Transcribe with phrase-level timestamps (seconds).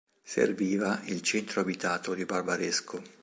[0.25, 3.03] Serviva il centro abitato di Barbaresco.